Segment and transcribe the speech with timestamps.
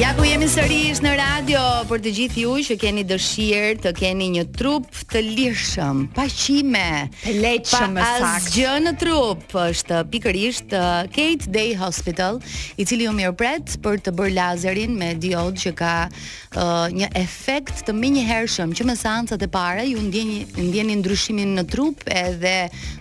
[0.00, 4.30] Ja ku jemi sërish në radio për të gjithë ju që keni dëshirë të keni
[4.38, 8.52] një trup të lirshëm, pa qime, të lehtë më saktë.
[8.56, 12.38] gjë në trup është pikërisht uh, Kate Day Hospital,
[12.80, 17.84] i cili u mirëpret për të bërë lazerin me diod që ka uh, një efekt
[17.84, 22.56] të menjëhershëm që me seancat e para ju ndjeni ndjeni ndryshimin në trup edhe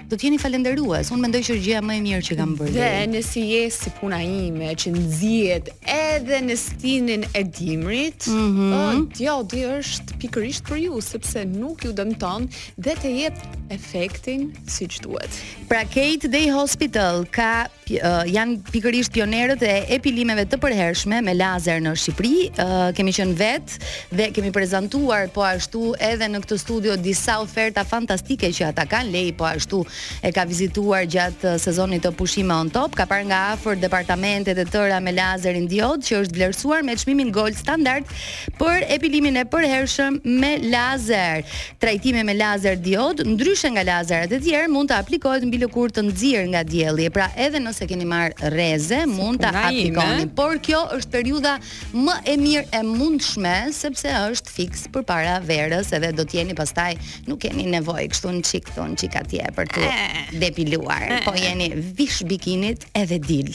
[0.09, 1.11] do të jeni falendërues.
[1.13, 2.73] Unë mendoj që gjëja më e mirë që kam bërë.
[2.73, 8.73] Dhe nëse je si puna ime që nxjihet edhe në stinin e dimrit, mm -hmm.
[8.73, 12.41] o jo, di është pikërisht për ju sepse nuk ju dëmton
[12.85, 13.35] dhe të jep
[13.77, 14.41] efektin
[14.75, 15.29] siç duhet.
[15.69, 21.77] Pra Kate Day Hospital ka uh, janë pikërisht pionerët e epilimeve të përhershme me lazer
[21.85, 22.35] në Shqipëri.
[22.49, 23.73] Uh, kemi qenë vetë
[24.17, 29.11] dhe kemi prezantuar po ashtu edhe në këtë studio disa oferta fantastike që ata kanë
[29.13, 29.85] lej po ashtu
[30.23, 34.57] e ka vizituar gjatë uh, sezonit të pushime on top, ka parë nga afër departamentet
[34.57, 38.07] e të tëra me lazerin diod që është vlerësuar me çmimin gold standard
[38.59, 41.43] për epilimin e përhershëm me lazer.
[41.81, 46.03] Trajtime me lazer diod ndryshe nga lazerat e tjerë mund të aplikohet mbi lëkurë të
[46.09, 47.09] nxirë nga dielli.
[47.15, 51.55] Pra edhe nëse keni marr rreze mund ta aplikoni, por kjo është periudha
[51.95, 56.91] më e mirë e mundshme sepse është fiks përpara verës edhe do t'jeni pastaj
[57.29, 59.88] nuk keni nevojë kështu në çik thon çik atje për të
[60.35, 63.47] depiluar, po jeni vish bikinit edhe dil.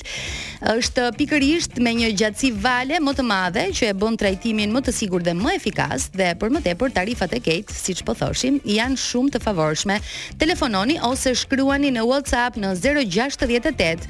[0.74, 4.92] Është pikërisht me një gjatësi vale më të madhe që e bën trajtimin më të
[4.96, 8.98] sigur dhe më efikas dhe për më tepër tarifat e Kate, siç po thoshim, janë
[9.02, 9.96] shumë të favorshme.
[10.40, 14.02] Telefononi ose shkruani në WhatsApp në 068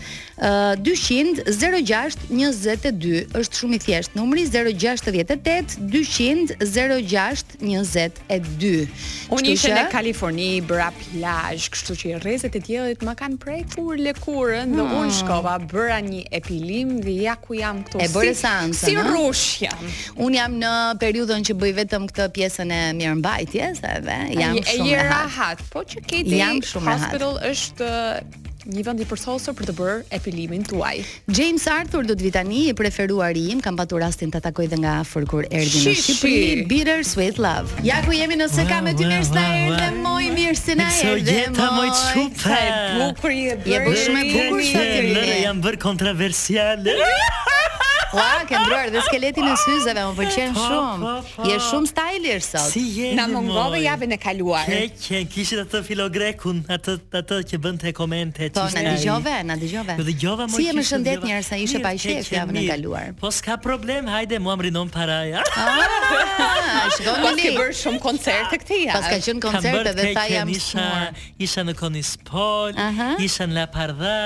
[0.85, 4.55] 200-06-22 është shumë i thjesht numri 068
[5.93, 6.59] 200-06-22
[9.31, 13.97] Unë ishe në Kaliforni, bëra plajsh, kështu që rrezet e diellit ma kanë prej kur
[13.99, 14.99] lekurën dhe hmm.
[15.01, 18.35] unë shkova bëra një epilim dhe ja ku jam këtu e bëre
[18.75, 19.85] si rush jam
[20.27, 24.97] un jam në periudhën që bëj vetëm këtë pjesën e mirëmbajtjes edhe po jam shumë
[24.97, 26.43] e rahat po që keti
[26.79, 27.93] hospital është
[28.73, 30.95] një vend i përsosur për të bërë epilimin tuaj.
[31.37, 34.79] James Arthur do të vi tani, i preferuari im, kam patur rastin ta takoj dhe
[34.83, 37.81] nga afër kur erdhi në Shqipëri, Bitter Sweet Love.
[37.87, 41.39] Ja ku jemi nëse ka me ty nesër, edhe erdhe Moj mirë se na erdhi.
[41.39, 42.59] Je ta më të shupta.
[43.33, 45.15] Je bësh më bukur se ti.
[45.17, 46.99] Ne jam kontroversiale.
[48.15, 51.15] Ua, ke mbruar dhe skeletin e syzeve, më pëlqen shumë.
[51.49, 52.67] Je shumë stylish sot.
[52.71, 53.09] Si je?
[53.19, 54.67] Na mungove javën e kaluar.
[54.69, 58.55] Ke ke kishit atë filogrekun, atë atë që bën te komente ti.
[58.55, 59.97] Po na dëgjove, na dëgjove.
[60.11, 60.67] dëgjova më shumë.
[60.71, 63.11] Si më shëndet një herë sa ishe pa qejf javën e kaluar.
[63.19, 65.19] Po s'ka problem, hajde mua mrinon para.
[65.25, 65.43] Ja?
[65.57, 69.01] Ah, do të bërë shumë koncerte këtë javë.
[69.01, 72.79] Paska qenë koncerte dhe sa jam shumë isha në Konispol,
[73.25, 74.17] isha në Lapardha,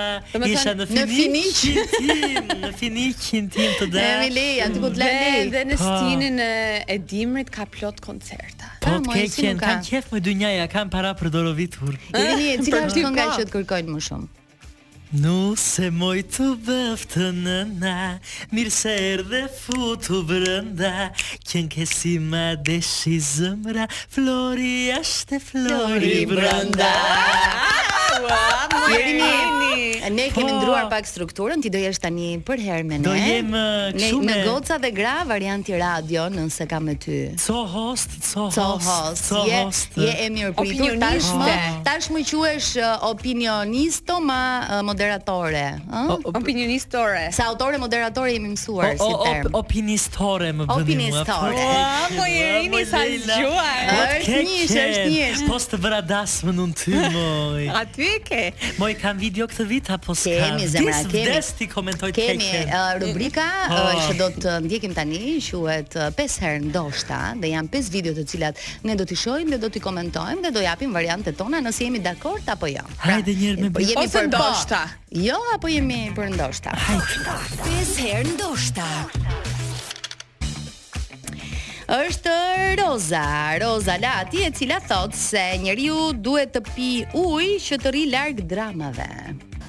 [0.44, 5.76] isha në Finiqin në Finiçin tim të Emili, a ti ku të lëndi Dhe, në
[5.78, 9.76] stinin e dimrit ka plot koncerta Po të ah, keqen, ka.
[9.86, 13.46] qef me dynjaja, njaja, kanë para për dorovitur Emili, e cila është të nga që
[13.48, 14.30] të kërkojnë më shumë
[15.18, 17.94] Nu se moj të bëf të nëna
[18.52, 20.90] Mirë se erë dhe futu brënda
[21.48, 27.86] Kjen si ma deshi zëmra, Flori ashte flori brënda Flori brënda
[28.24, 29.30] Jerini.
[30.08, 30.56] Ne kemi po.
[30.56, 33.04] ndruar pak strukturën, ti do jesh tani për herë me ne.
[33.04, 33.50] Do jem
[33.94, 37.34] kështu me goca dhe gra varianti radio nëse kam me ty.
[37.44, 39.24] Co host, co host.
[39.28, 39.98] Co host.
[40.00, 40.96] Je je e mirë pritur
[41.84, 42.24] tash më.
[42.32, 42.70] quhesh
[43.10, 46.32] opinionisto ma moderatore, ëh?
[46.32, 47.28] Opinionistore.
[47.32, 49.52] Sa autore moderatore jemi mësuar si term.
[49.52, 50.82] Opinistore më vjen.
[50.82, 51.68] Opinistore.
[52.16, 53.68] Po Jerini sa jua.
[54.16, 55.48] është një, është një.
[55.48, 57.70] Post vradas më nuk ty më.
[57.82, 58.40] Aty rubrike.
[58.78, 61.24] Moj kam video këtë vit apo s'kam Kemi zemra, kemi.
[61.26, 64.04] Kemi ti komentoj Kemi uh, rubrika uh, oh.
[64.06, 68.26] që do të ndjekim tani, quhet 5 uh, herë ndoshta, dhe janë 5 video të
[68.32, 71.84] cilat ne do t'i shohim dhe do t'i komentojmë dhe do japim variantet tona nëse
[71.88, 72.84] jemi dakord apo jo.
[72.96, 73.92] Pra, Hajde një herë me po bëj.
[73.92, 74.26] Jemi për po.
[74.34, 74.82] ndoshta.
[75.28, 76.74] Jo apo jemi për ndoshta.
[76.88, 77.38] Hajde.
[77.66, 78.90] 5 herë ndoshta
[81.88, 82.30] është
[82.84, 83.22] Roza,
[83.60, 88.42] Roza Lati e cila thot se njeriu duhet të pi ujë që të rri larg
[88.50, 89.06] dramave.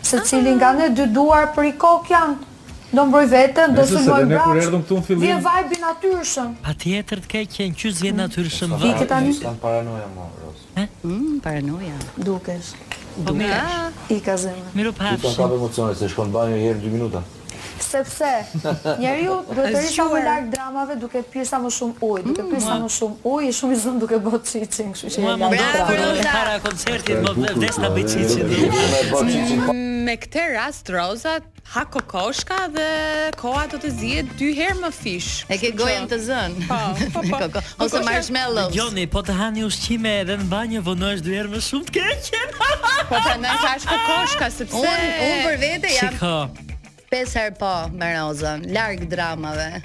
[0.04, 2.48] Se cilin nga ne dy duar për i kok janë
[2.90, 4.46] Do mbroj veten, do sulmoj mbroj brak.
[4.50, 5.20] Kur erdhëm këtu në fillim.
[5.22, 6.56] Vjen vibe natyrshëm.
[6.66, 8.72] Patjetër të ke qenë që zgjen natyrshëm.
[8.82, 10.64] Vi këta në stan paranoja më Roz.
[10.74, 10.86] Ë?
[11.06, 11.98] Mm, paranoja.
[12.26, 12.72] Dukesh.
[13.28, 13.60] Po mirë.
[13.60, 13.92] Ah.
[14.10, 14.72] I ka zemra.
[14.74, 15.12] Mirë pa.
[15.22, 17.22] ka emocione se shkon banjo një herë 2 minuta
[17.84, 18.44] sepse
[19.00, 22.74] njeri ju duhet të rrisa më larkë dramave duke pjesa më shumë uj, duke pjesa
[22.76, 22.82] mm.
[22.86, 25.62] më shumë uj, i shumë i zëmë duke bëtë qiqin, kështu që e jam dhe
[25.62, 26.26] të rrë.
[26.32, 29.88] Para koncertit më po vdes të bëtë qiqin.
[30.10, 31.34] Me këte rast, Roza,
[31.74, 32.86] ha kokoshka dhe
[33.38, 35.30] koha të të zhjet dy herë më fish.
[35.54, 36.64] E ke gojën të zënë.
[36.70, 36.78] Po,
[37.14, 37.22] po,
[37.54, 37.62] po.
[37.86, 38.74] Ose marshmallows.
[38.74, 41.98] Gjoni, po të një ushqime edhe në banjë vonohesh po dy herë më shumë të
[42.00, 42.56] keqen.
[42.56, 46.50] Po ta pra, nëse kokoshka sepse un un për vete jam
[47.12, 49.80] 5 herë po me Rozën, larg dramave.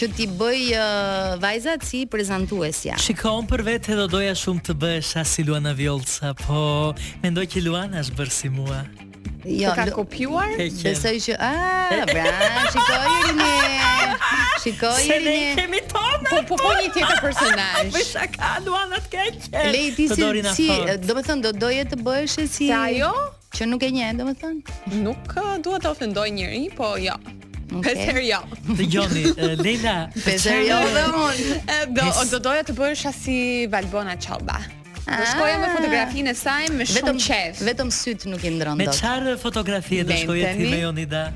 [0.00, 2.98] që ti bëj uh, vajzat si prezantuesja.
[3.04, 6.60] Shikon për vetë edhe doja shumë të bëhesh as si Luana Vjollca, po
[7.22, 8.82] mendoj që Luana është bërë si mua.
[9.44, 10.54] Jo, ka kopjuar.
[10.56, 11.50] Besoj që a,
[12.08, 12.30] bra,
[12.72, 13.82] shikoj i
[14.62, 16.24] Shikoj Se ne kemi tonë.
[16.30, 17.88] Po po, po një tjetër personazh.
[17.94, 19.48] Me shaka duan atë keq.
[19.74, 20.08] Le i si
[20.56, 20.68] si,
[21.04, 23.10] domethënë do doje të bëhesh si Sa jo?
[23.54, 24.76] Që nuk e njeh, domethënë.
[25.04, 27.14] Nuk uh, dua të ofendoj njëri, po jo.
[27.84, 28.40] Peser jo.
[28.70, 29.96] Të gjoni uh, Leila.
[30.24, 31.60] Peser jo dhe unë.
[31.60, 33.36] Uh, do do doja të bëhesh si
[33.68, 34.56] Valbona Çalba.
[35.06, 37.58] Do shkoja me fotografinë e saj me shumë vetëm, qef.
[37.66, 38.86] Vetëm syt nuk i ndron dot.
[38.86, 41.26] Me çfarë fotografie do shkoje ti me Jonida?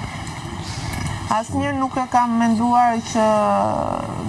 [1.33, 3.21] Asë asnjëherë nuk e kam menduar që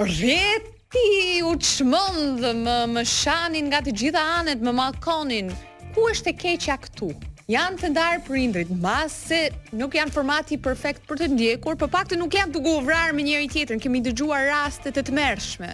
[0.04, 0.70] Rrit!
[0.92, 5.48] ti u qmëndë më, më shanin nga të gjitha anet, më malkonin,
[5.96, 7.14] ku është e keqja këtu?
[7.50, 9.40] janë të ndarë për indrit, mas se
[9.78, 13.26] nuk janë formati perfekt për të ndjekur, për pak të nuk janë të guvrarë me
[13.26, 15.72] njëri në kemi dëgjuar rastet të të mershme.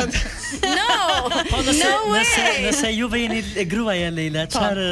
[0.50, 0.94] No.
[1.48, 2.24] Po, no way.
[2.64, 4.56] Nëse sa ju vjen e gruaja Leila, po.
[4.58, 4.86] çfarë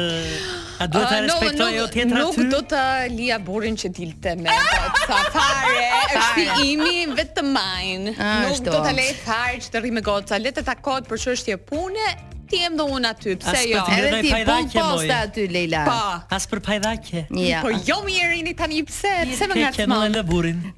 [0.79, 2.39] A duhet ta ah, respektoj jo tjetra ty.
[2.39, 4.55] Nuk do ta lija burrin që dilte me
[5.03, 7.91] sa fare, është i imi vetëm ai.
[8.15, 11.23] Ah, nuk do ta lej fare që të rri me goca, le të takohet për
[11.27, 12.07] çështje pune,
[12.49, 13.77] ti jem do unë aty, pse jo?
[13.93, 15.81] Edhe ti pun posta aty, Lejla.
[15.85, 15.89] Pa.
[15.93, 15.99] Po.
[16.37, 17.19] As për pajdhake.
[17.45, 17.59] Ja.
[17.65, 18.21] Po jo mi e
[18.57, 19.13] tani pse?
[19.33, 20.19] Pse më nga të smonë.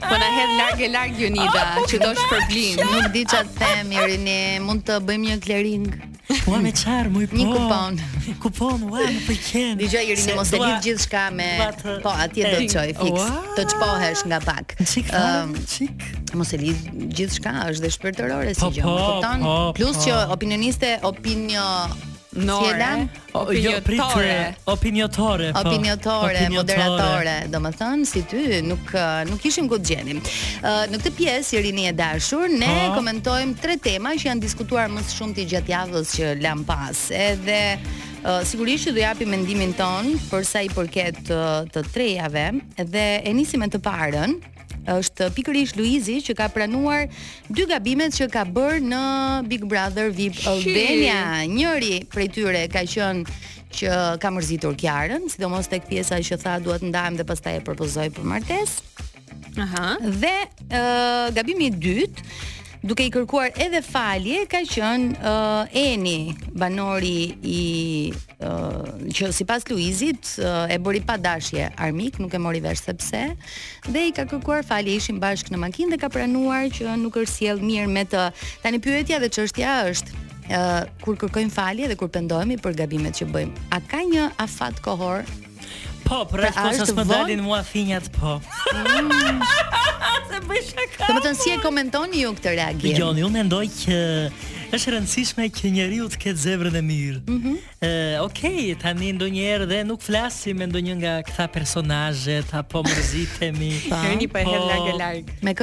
[0.07, 2.83] Po na hedh largë largë larg oh, që do shpërblim.
[2.93, 6.06] Nuk di çfarë them Irini, mund të bëjmë një clearing.
[6.45, 7.37] Po me çar, muj po.
[7.39, 7.99] Një kupon.
[8.43, 9.77] Kupon, ua, më pëlqen.
[9.79, 11.47] Dije i rinë mos e lidh gjithçka me.
[12.03, 14.75] Po, atje do të çoj fix të çpohesh nga pak.
[14.83, 15.11] Çik,
[15.71, 16.09] çik.
[16.39, 18.89] Mos e lidh gjithçka, është dhe shpirtërore si po, gjë.
[18.89, 19.55] Po, po, po.
[19.79, 20.05] Plus po.
[20.09, 21.63] që opinioniste, opinio
[22.37, 23.07] No, Fjellan, eh?
[23.33, 24.01] o, jo, prit,
[24.63, 25.53] opinjotore Opinjotore,
[26.47, 26.53] po.
[26.53, 30.99] moderatore eh, Do më thënë, si ty, nuk, eh, nuk ishim këtë gjenim uh, Në
[31.01, 32.83] këtë piesë, i rini e dashur Ne ha?
[32.91, 32.99] Po.
[32.99, 37.59] komentojmë tre tema Që janë diskutuar mësë shumë të gjatë javës Që lam pas Edhe,
[38.21, 42.45] uh, sigurisht që do api mendimin ton Përsa i përket uh, të trejave
[42.85, 44.37] Edhe, e nisi me të parën
[44.93, 47.05] është pikërisht Luizi që ka pranuar
[47.51, 49.01] dy gabimet që ka bërë në
[49.51, 51.19] Big Brother VIP Albania.
[51.51, 53.39] Njëri prej tyre ka qenë
[53.77, 57.65] që ka mërzitur Kiarën, sidomos tek pjesa që tha dua të ndajm dhe pastaj e
[57.67, 58.91] propozoi për martesë.
[59.61, 59.87] Aha.
[60.21, 60.35] Dhe
[60.69, 62.23] uh, gabimi i dytë
[62.83, 67.61] duke i kërkuar edhe falje ka qen uh, Eni banori i
[68.41, 73.23] uh, që sipas Luizit uh, e bëri padashje armik nuk e mori vesh sepse
[73.87, 77.39] dhe i ka kërkuar falje ishin bashkë në makinë dhe ka pranuar që nuk është
[77.39, 78.27] sjell mirë me të
[78.63, 80.13] tani pyetja dhe çështja është
[80.51, 84.83] uh, kur kërkojm falje dhe kur pendohemi për gabimet që bëjmë a ka një afat
[84.85, 85.25] kohor
[86.05, 89.41] Po, për e shkosë së më dalin mua finjat po mm.
[90.29, 93.43] Se bëj shaka Të më të nësi e komentoni ju këtë reagim Jo, ju me
[93.47, 93.99] ndoj që
[94.75, 98.17] është rëndësishme që njeriu u të ketë zemrën e mirë mm -hmm.
[98.23, 104.01] Okej, okay, tani ndonjëherë dhe nuk flasim me ndonjë nga këta personazhe, Apo mërzitemi Po,
[104.21, 105.01] një pa herë po, po,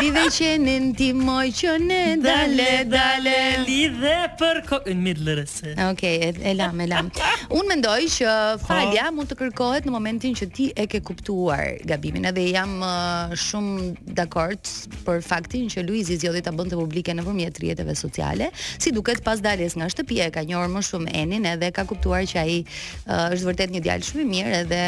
[0.00, 4.62] Lidhe qenin ti moj që ne dale dale lidhe për
[5.90, 7.10] okay, e, e e lam.
[7.50, 8.26] Unë mendoj që
[8.66, 12.26] falja mund të kërkohet në momentin që ti e ke kuptuar gabimin.
[12.30, 14.70] Edhe jam uh, shumë dakord
[15.06, 19.76] për faktin që Luizi zgjodhi ta bënte publike nëpërmjet rrjeteve sociale, si duket pas daljes
[19.78, 23.48] nga shtëpia e ka njohur më shumë Enin edhe ka kuptuar që ai uh, është
[23.50, 24.82] vërtet një djalë shumë i mirë edhe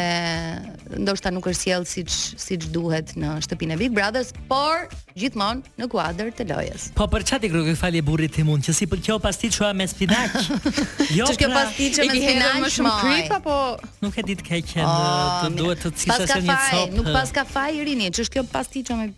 [1.03, 4.87] ndoshta nuk është sjell siç siç duhet në shtëpinë e Big Brothers, por
[5.19, 6.87] gjithmonë në kuadër të lojës.
[6.97, 10.37] Po për çati kruke falje burrit të mund që si për kjo pastiçua me spinaq.
[11.17, 15.43] jo, që kjo pra, me spinaq më shumë apo nuk e di të keq, ah,
[15.43, 16.47] të duhet të cisë se një copë.
[16.47, 19.11] Pas ka faj, nuk pas ka faj Irini, ç'është kjo pas ti çome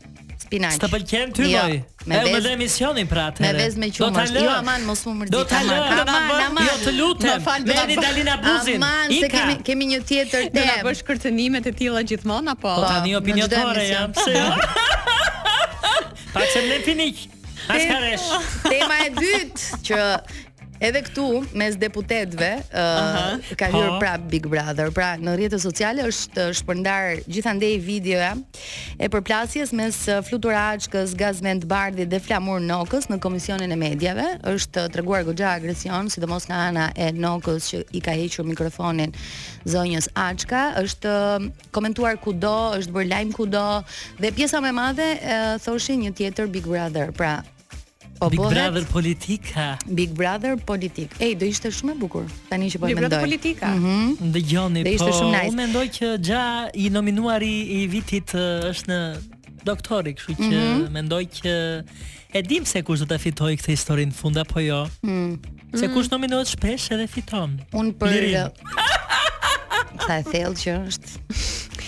[0.45, 1.73] S'të pëlqen ty vaj?
[1.73, 4.25] Jo, me vezë me emisionin pra Me vez me qumë.
[4.35, 5.33] Jo aman mos më mërzit.
[5.33, 5.77] Do ta lë.
[5.97, 6.65] Do ta lë.
[6.67, 7.31] Jo të lutem.
[7.31, 7.65] Më fal.
[7.65, 8.77] Me Dalina Buzin.
[8.77, 10.55] Aman, se kemi kemi një tjetër temë.
[10.55, 12.69] Do ta bësh kërcënime të tilla gjithmonë apo?
[12.77, 14.13] Po tani opinionore jam.
[14.35, 14.47] Jo?
[16.35, 17.25] Pa çem lepinik.
[17.65, 18.29] Askaresh.
[18.69, 19.99] Tema e dytë që
[20.85, 21.23] Edhe këtu
[21.57, 24.91] mes deputetëve uh, ka hyrë pra Big Brother.
[24.93, 28.33] Pra në rrjetet sociale është shpërndar gjithandej videoja
[29.01, 34.27] e përplasjes mes Flutur Açkës, Gazment Bardhi dhe Flamur Nokës në komisionin e medjave.
[34.51, 39.15] Është treguar goxha agresion, sidomos nga ana e Nokës që i ka hequr mikrofonin
[39.65, 40.67] zonjës Açka.
[40.85, 41.17] Është
[41.73, 43.65] komentuar kudo, është bërë lajm kudo
[44.21, 47.09] dhe pjesa më e madhe uh, thoshin një tjetër Big Brother.
[47.15, 47.39] Pra,
[48.19, 49.77] Po Big bohet, Brother Politika.
[49.87, 51.11] Big Brother Politik.
[51.19, 52.27] Ej, do ishte shumë e bukur.
[52.49, 52.95] Tani që po mendoj.
[52.95, 53.71] Big Brother Politika.
[53.75, 54.03] Mhm.
[54.21, 55.49] Mm Dëgjoni, po ishte shumë nice.
[55.51, 56.43] unë mendoj që gja
[56.73, 58.35] i nominuari i vitit
[58.71, 58.99] është në
[59.67, 60.89] doktori, kështu që mm -hmm.
[60.95, 61.51] mendoj që
[62.33, 64.87] e dim se kush do ta fitojë këtë historinë në fund apo jo.
[65.03, 65.35] Mhm.
[65.79, 67.59] se kush nominohet shpesh edhe fiton.
[67.73, 68.49] Unë për
[70.07, 71.09] Sa e thellë që është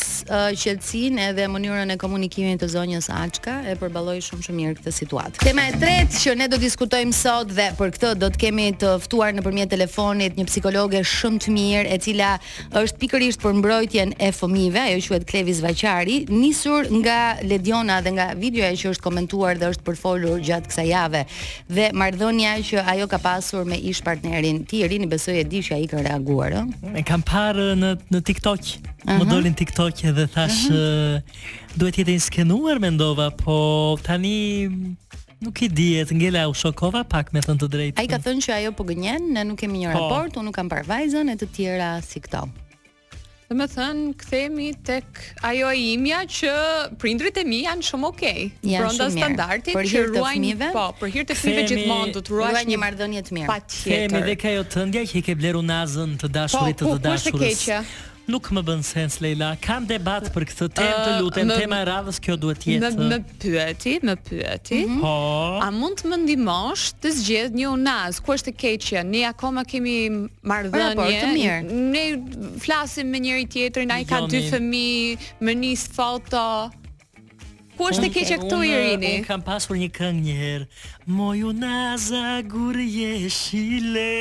[0.62, 5.41] qetësinë edhe mënyrën e komunikimit të zonjës Açka e përballoi shumë shumë mirë këtë situatë.
[5.43, 8.91] Tema e tretë që ne do diskutojmë sot dhe për këtë do të kemi të
[9.06, 12.32] ftuar nëpërmjet telefonit një psikologe shumë të mirë e cila
[12.82, 18.30] është pikërisht për mbrojtjen e fëmijëve, ajo quhet Klevis Vaqari, nisur nga Lediona dhe nga
[18.39, 21.26] videoja që është komentuar dhe është përfolur gjatë kësaj jave
[21.69, 24.63] dhe marrëdhënia që ajo ka pasur me ish partnerin.
[24.69, 26.63] Ti rini besoj e di që ai ka reaguar, ë?
[26.80, 28.71] Mm, e kam parë në në TikTok.
[29.02, 29.17] Uh -huh.
[29.21, 31.15] Më dolin TikTok edhe thash uh -huh.
[31.17, 31.21] uh,
[31.76, 34.69] duhet jetë i skenuar mendova, po tani
[35.41, 37.99] nuk i dihet, ngela u shokova pak me thënë të drejtë.
[38.01, 40.01] Ai ka thënë që ajo po gënjen, ne nuk kemi një po.
[40.01, 42.43] raport, unë nuk kam parë vajzën e të tjera si këto.
[43.51, 46.51] Dhe me thënë, këthemi tek ajo e imja që
[47.01, 48.38] prindrit e mi janë shumë okej.
[48.45, 49.65] Okay, janë shumë mirë.
[49.75, 50.69] për hirtë të fmive.
[50.77, 53.49] Po, për hirtë të fmive gjithmonë, du të ruaj një mardhënje të mirë.
[53.49, 54.15] Pa tjetër.
[54.15, 57.38] Këthemi dhe jo tëndja që i ke bleru nazën të dashurit po, të të Po,
[57.38, 57.82] ku është
[58.29, 59.51] nuk më bën sens Leila.
[59.63, 63.05] Kam debat për këtë temë, uh, të lutem, tema e radhës kjo duhet të jetë.
[63.12, 64.81] Më pyeti, më pyeti.
[64.86, 65.62] Mm -hmm.
[65.65, 68.21] A mund të më ndihmosh të zgjedh një unaz?
[68.23, 69.03] Ku është e keqja?
[69.13, 69.95] Ne akoma kemi
[70.43, 71.25] marrëdhënie.
[71.34, 71.62] mirë.
[71.93, 72.03] Ne
[72.63, 76.43] flasim me njëri tjetrin, ai ka dy fëmijë, më nis foto
[77.82, 79.12] ku është e keqja këtu Irini?
[79.20, 80.65] Unë kam pasur një këngë një herë.
[81.17, 84.13] Moj una gur je shile.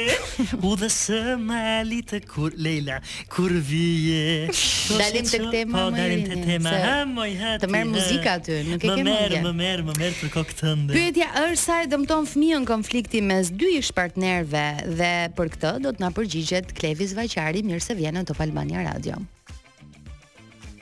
[0.65, 2.99] U dhe së mali të kur Leila,
[3.33, 4.49] kur vije.
[5.01, 6.01] Dalim tek tema po, më.
[6.01, 6.73] Dalim tek tema.
[6.75, 7.53] Se, moj ha.
[7.65, 9.07] Të merr muzikë aty, nuk e kemi.
[9.07, 10.97] Më merr, më merr, më merr për kokë të ndër.
[10.99, 14.65] Pyetja është sa e dëmton fëmijën konflikti mes dy ish partnerëve
[15.01, 18.87] dhe për këtë do të na përgjigjet Klevis Vaqari, mirë se vjen në Top Albania
[18.89, 19.21] Radio.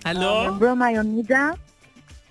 [0.06, 1.50] Alo, Broma Jonida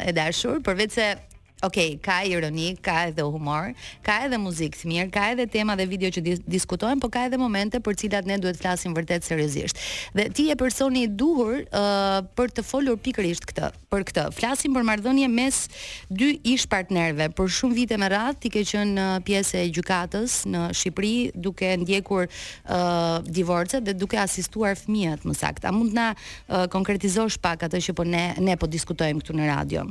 [0.04, 1.14] e dashur, ndërruar se e
[1.64, 3.72] okay, ka ironi, ka edhe humor,
[4.04, 7.24] ka edhe muzikë të mirë, ka edhe tema dhe video që dis diskutojmë, po ka
[7.28, 9.80] edhe momente për cilat ne duhet flasim vërtet seriozisht.
[10.16, 14.26] Dhe ti je personi i duhur uh, për të folur pikërisht këtë, për këtë.
[14.36, 15.62] Flasim për marrëdhënie mes
[16.12, 17.30] dy ish partnerëve.
[17.38, 21.14] Për shumë vite me radh ti ke qenë uh, pjesë e gjykatës në Shqipëri
[21.48, 25.70] duke ndjekur uh, divorcet dhe duke asistuar fëmijët më saktë.
[25.70, 29.48] A mund na uh, konkretizosh pak atë që po ne ne po diskutojmë këtu në
[29.54, 29.88] radio?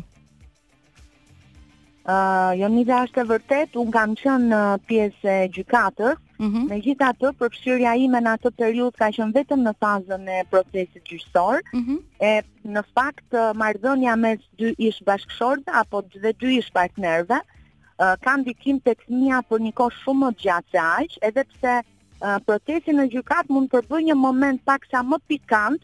[2.04, 4.58] Uh, jo, Nida është e vërtet, unë kam qënë në
[4.92, 6.66] pjesë e gjykatës, mm -hmm.
[6.72, 11.04] me gjitha të përpëshyria ime në atë periud ka qënë vetëm në fazën e procesit
[11.12, 12.00] gjyqësor, mm -hmm.
[12.32, 18.44] e në fakt mardhënja mes dy ish bashkëshorëve, apo dhe dy ish partnerve, uh, kam
[18.50, 23.00] dikim të këmija për një kohë shumë më gjatë se aqë, edhe pse uh, procesin
[23.00, 25.80] e gjykatë mund bëjë një moment pak sa më pikant,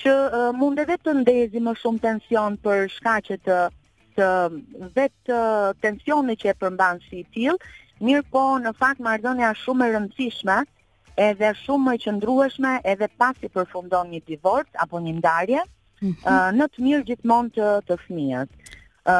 [0.00, 3.70] që uh, mund edhe të ndezi më shumë tension për shkaqe të uh,
[4.22, 5.36] vetë
[5.84, 7.54] tensioni që e përmban si i tillë,
[8.04, 10.56] mirë po në fakt marrdhënia është shumë e rëndësishme,
[11.28, 15.62] edhe shumë e qëndrueshme, edhe pasi përfundon një divorc apo një ndarje,
[16.04, 16.52] mm -hmm.
[16.58, 18.50] në të mirë gjithmonë të, të fëmijës.
[19.14, 19.16] Ë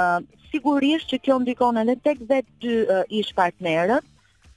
[0.53, 2.77] sigurisht që kjo ndikon edhe tek vetë dy
[3.21, 4.05] ish partnerët.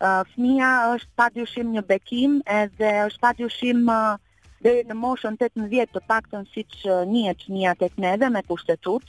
[0.03, 3.79] Ë fëmia është padyshim një bekim, edhe është padyshim
[4.63, 6.71] dhe në moshën 18 të paktën siç
[7.11, 9.07] njihet fëmia tek neve me kushtetutë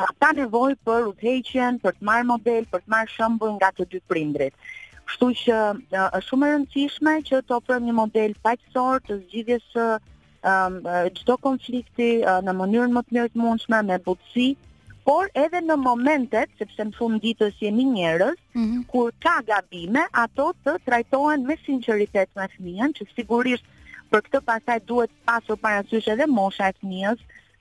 [0.00, 4.00] ata nevojë për udhëheqjen, për të marr model, për të marr shembull nga të dy
[4.12, 4.54] prindrit.
[5.08, 5.58] Kështu që
[5.92, 10.78] është shumë e rëndësishme që të ofrojmë një model paqësor të zgjidhjes së um,
[11.18, 14.46] çdo konflikti uh, në mënyrën më të mirë të mundshme me butësi,
[15.10, 18.82] por edhe në momentet sepse në fund ditës jemi njerëz, mm -hmm.
[18.92, 23.66] kur ka gabime, ato të trajtohen me sinqeritet me fëmijën, që sigurisht
[24.10, 27.18] për këtë pasaj duhet pasur parasysh edhe mosha e fëmijës,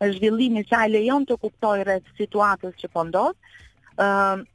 [0.09, 3.35] zhvillimi që a lejon të kuptoj rreth situatës që po ndodh.
[3.97, 4.45] ë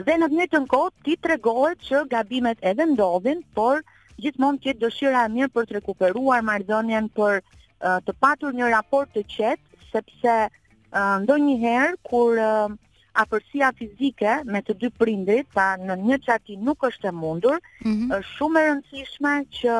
[0.00, 3.82] Dhe në të një të kohë, ti të regohet që gabimet edhe ndodhin, por
[4.22, 8.70] gjithmonë që të dëshira e mirë për të rekuperuar mardhonjen për uh, të patur një
[8.72, 12.72] raport të qetë, sepse uh, një herë kur uh,
[13.12, 17.92] apërsia fizike me të dy prindrit, ta në një që nuk është e mundur, mm
[17.92, 18.14] -hmm.
[18.16, 19.74] uh, shumë e rëndësishme që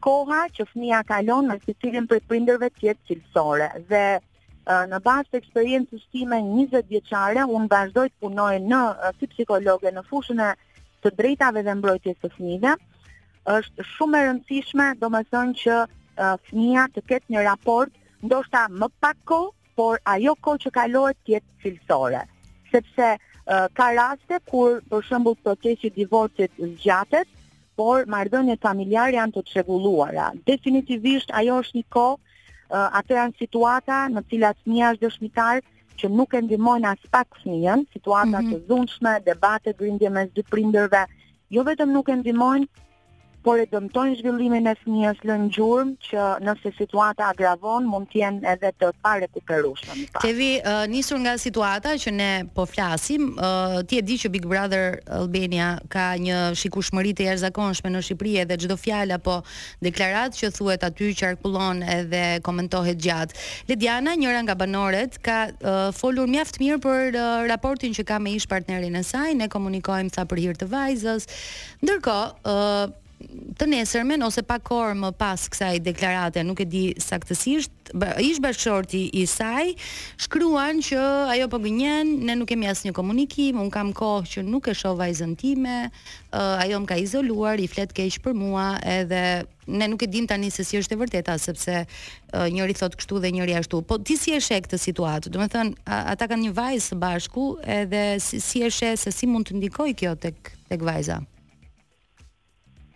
[0.00, 4.00] koha që fëmia kalon në secilin prej prindërve të jetë cilësore dhe
[4.92, 8.80] në bazë të eksperiencës time 20 vjeçare unë vazhdoj të punoj në
[9.20, 10.54] si psikologe në fushën e
[11.04, 12.74] të drejtave dhe mbrojtjes së fëmijëve
[13.56, 15.78] është shumë e rëndësishme domethënë që
[16.48, 17.92] fëmia të ketë një raport
[18.24, 22.20] ndoshta më pak kohë por ajo kohë që kalohet të jetë cilësore
[22.72, 23.14] sepse
[23.80, 27.28] ka raste kur për shembull procesi i divorcit zgjatet
[27.76, 30.26] por marrëdhëniet familjare janë të çrregulluara.
[30.50, 35.60] Definitivisht ajo është një kohë, uh, ato janë situata në të cilat fëmia është dëshmitar
[36.00, 38.54] që nuk e ndihmojnë as pak fëmijën, situata mm -hmm.
[38.54, 41.04] të dhunshme, debate grindje mes dy prindërve,
[41.56, 42.66] jo vetëm nuk e ndihmojnë,
[43.44, 48.70] por e dëmtojnë zhvillimin e fëmijës lënë gjurëm që nëse situata agravon mund tjenë edhe
[48.80, 50.00] të pare të kërushën.
[50.22, 54.48] Kevi, uh, nisur nga situata që ne po flasim, uh, ti e di që Big
[54.48, 59.36] Brother Albania ka një shikushmëri të jashtëzakonshme në Shqipëri dhe çdo fjalë apo
[59.84, 63.36] deklaratë që thuhet aty qarkullon edhe komentohet gjatë.
[63.68, 68.36] Lediana, njëra nga banoret, ka uh, folur mjaft mirë për uh, raportin që ka me
[68.40, 71.28] ish partnerin e saj, ne komunikojmë sa për hir të vajzës.
[71.84, 72.60] Ndërkohë,
[72.96, 73.00] uh,
[73.54, 77.72] të nesërmen ose pa kohë më pas kësaj deklarate, nuk e di saktësisht,
[78.24, 79.70] ish bashkëshorti i saj
[80.24, 80.98] shkruan që
[81.36, 84.96] ajo po gënjen, ne nuk kemi asnjë komunikim, un kam kohë që nuk e shoh
[84.98, 85.76] vajzën time,
[86.34, 89.22] ajo më ka izoluar, i flet keq për mua, edhe
[89.70, 91.84] ne nuk e dim tani se si është e vërteta sepse
[92.56, 93.80] njëri thot kështu dhe njëri ashtu.
[93.88, 95.30] Po ti si e sheh këtë situatë?
[95.36, 97.46] Do të thënë, ata kanë një vajzë së bashku,
[97.78, 101.22] edhe si e sheh se si mund të ndikojë kjo tek tek vajza?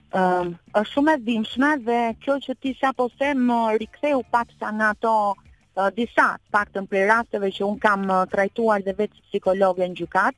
[0.08, 4.54] Uh, është shumë e dhimshme dhe kjo që ti sa po se më riktheu pak
[4.60, 8.94] sa nga to uh, disa pak të mpre rasteve që unë kam uh, trajtuar dhe
[8.96, 10.32] vetë psikologe në gjukat,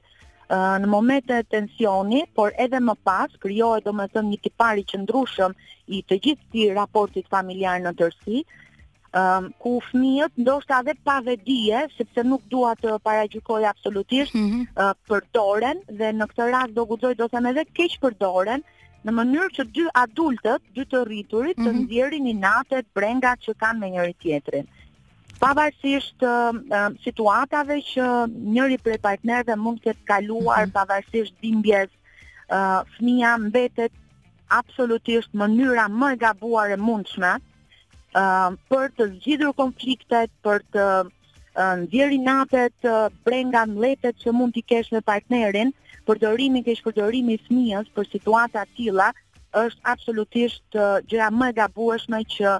[0.50, 5.00] uh, në momente tensioni, por edhe më pas, kryojë do më të një tipari që
[5.04, 5.54] ndrushëm
[5.94, 8.42] i të gjithë ti raportit familjar në tërsi,
[9.22, 14.66] um, ku fëmijët ndoshta edhe pa vedije, sepse nuk dua të paragjykoj absolutisht mm -hmm.
[14.74, 18.66] uh, përdoren dhe në këtë rast do guxoj do të them edhe keq përdoren,
[19.08, 21.80] në mënyrë që dy adultët, dy të rriturit, të mhm.
[21.86, 24.66] ndjerin i natet brenga që kanë me njëri tjetrin.
[25.40, 26.24] Pavarësisht
[27.04, 30.74] situatave që njëri prej partnerve mund të të kaluar, mhm.
[30.76, 31.92] pavarësisht dimbjes,
[32.96, 33.94] fëmija mbetet
[34.52, 37.32] absolutisht mënyra më e gabuar e mundshme
[38.68, 40.88] për të zgjidhur konfliktet, për të
[41.86, 42.84] ndjerin natet
[43.24, 45.72] brenga mletet që mund t'i kesh me partnerin,
[46.10, 49.10] përdorimi i shpërdorimi i fëmijës për situata të tilla
[49.60, 50.76] është absolutisht
[51.10, 52.54] gjëja më e gabueshme që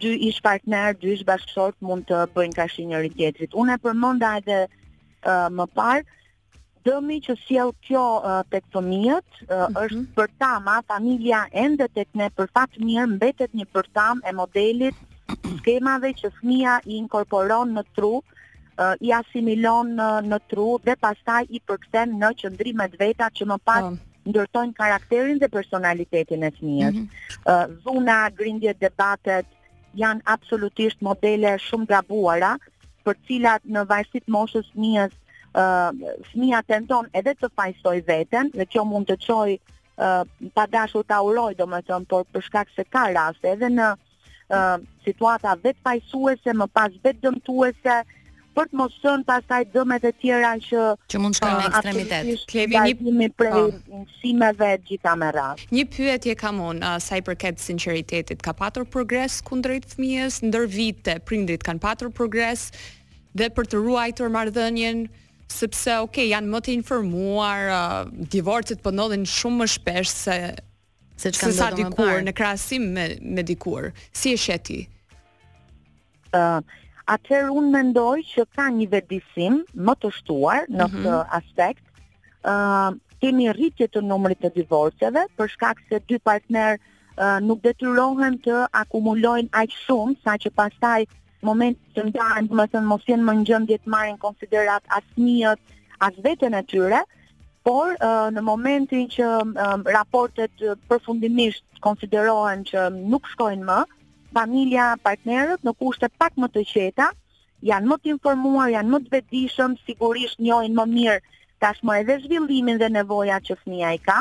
[0.00, 3.56] dy ish partner, dy ish bashkësort mund të bëjnë kash njëri tjetrit.
[3.60, 6.18] Unë e përmenda edhe uh, më parë
[6.88, 9.80] dëmi që sjell kjo uh, tek fëmijët uh, mm -hmm.
[9.84, 14.96] është përtama, familja ende tek ne për fat mirë mbetet një përtam e modelit
[15.58, 18.14] skemave që fëmia i inkorporon në tru,
[19.00, 23.84] i asimilon në, në tru dhe pastaj i përkthen në qëndrimet veta që më pas
[23.90, 23.96] oh.
[24.28, 26.94] ndërtojnë karakterin dhe personalitetin e fëmijës.
[26.94, 27.06] Mm
[27.44, 27.80] -hmm.
[27.84, 29.46] Zona grindjet debatet
[29.94, 32.56] janë absolutisht modele shumë gabuara,
[33.04, 35.12] për të cilat në vajsit të moshës fëmijës
[36.30, 39.58] fëmia tenton edhe të fajsoj veten, dhe kjo mund të çojë
[40.54, 43.88] pa dashur ta uroj domethënë por për shkak se ka raste edhe në
[45.04, 47.96] situata vetë fajsuese, më pas vetë dëmtuese,
[48.58, 51.70] për të mos qenë pastaj dëmet e tjera që që mund të shkojnë në uh,
[51.70, 52.44] ekstremitet.
[52.50, 53.14] Klevi një po.
[53.20, 53.62] me prej
[54.18, 54.84] simeve oh.
[54.88, 55.66] gjithë me radhë.
[55.76, 60.66] Një pyetje kam un uh, sa i përket sinqeritetit, ka patur progres kundrejt fëmijës ndër
[60.72, 62.68] vite, prindrit kanë patur progres
[63.38, 65.04] dhe për të ruajtur marrëdhënien
[65.50, 68.02] sepse ok janë më të informuar uh,
[68.34, 70.38] divorcet po ndodhin shumë më shpesh se
[71.20, 74.80] se çka ndodhon më parë në krahasim me me dikur si e ti
[76.30, 76.62] ë uh,
[77.08, 81.04] atëherë unë mendoj që ka një vetëdijsim më të shtuar në mm -hmm.
[81.04, 81.84] këtë aspekt.
[82.48, 87.60] ë uh, kemi rritje të numrit të divorceve për shkak se dy partner uh, nuk
[87.62, 93.24] detyrohen të akumulojnë aq shumë që pastaj në moment të ndarën, më thënë mos janë
[93.28, 95.60] më në gjendje të marrin konsiderat asë njët,
[96.06, 97.00] asë vetën e tyre,
[97.66, 97.86] por
[98.36, 99.24] në momentin që
[99.96, 100.54] raportet
[100.88, 102.80] përfundimisht konsiderohen që
[103.12, 103.78] nuk shkojnë më,
[104.34, 107.06] familja, partnerët në kushte pak më të qeta,
[107.70, 111.18] janë më të informuar, janë më të vetëdijshëm, sigurisht njohin më mirë
[111.60, 114.20] tashmë edhe zhvillimin dhe nevojat që fëmia i ka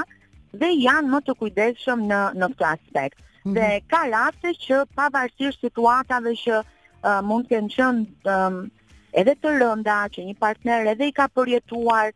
[0.61, 3.17] dhe janë më të kujdesshëm në në këtë aspekt.
[3.19, 3.53] Mm -hmm.
[3.55, 8.01] Dhe ka raste që pavarësisht situatave që uh, mund të kenë qenë
[8.33, 8.57] um,
[9.19, 12.11] edhe të rënda që një partner edhe i ka përjetuar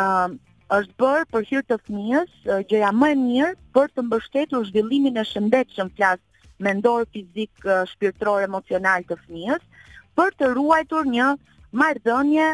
[0.00, 0.38] um,
[0.78, 2.30] është bërë për hirtë të fëmijës,
[2.68, 6.22] gjëja më e mirë për të mbështetur zhvillimin e shëndetshëm flasë
[6.58, 9.62] mendor, fizik, eh, shpirtëror, emocional të fëmijës
[10.16, 11.28] për të ruajtur një
[11.74, 12.48] marrëdhënie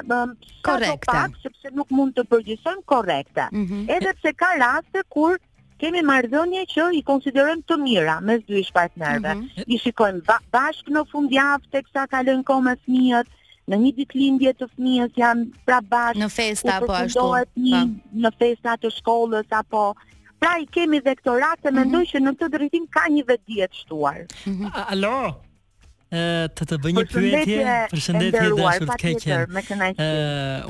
[0.65, 3.49] korrekte, sepse nuk mund të përgjigjësojmë korrekte.
[3.53, 3.85] Mm -hmm.
[3.97, 5.37] Edhe pse ka raste kur
[5.79, 9.35] kemi marrëdhënie që i konsiderojmë të mira mes dy ish partnerëve.
[9.35, 9.65] Mm -hmm.
[9.67, 13.27] I shikojmë ba bashkë në fundjavë teksa kalojnë kohë me fëmijët,
[13.69, 17.33] në një ditë lindje të fëmijës janë pra bashkë në festa apo ashtu.
[17.63, 17.81] Një,
[18.23, 19.95] në festa të shkollës apo
[20.41, 21.73] Pra i kemi dhe këto mm -hmm.
[21.79, 22.11] mendoj mhm.
[22.11, 24.21] që në këtë drejtim ka një vetë djetë shtuar.
[24.49, 24.67] Mhm.
[24.95, 25.21] Alo.
[26.11, 26.23] Ë
[26.59, 27.75] të të bëj një pyetje.
[27.95, 29.37] Përshëndetje dashur keqe.
[30.07, 30.09] Ë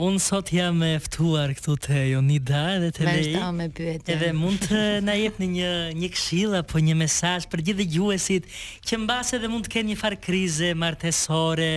[0.06, 3.52] un sot jam me ftuar këtu te Jonida dhe te Lei.
[3.60, 4.10] me pyetje.
[4.16, 5.70] Edhe mund të na jepni një
[6.02, 8.44] një këshill apo një mesazh për gjithë dëgjuesit
[8.86, 11.72] që mbase edhe mund të kenë një farë krize martesore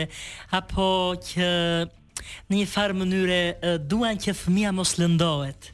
[0.59, 0.89] apo
[1.29, 1.49] që
[2.49, 3.41] në një farë mënyre
[3.89, 5.71] duan që fëmia mos lëndohet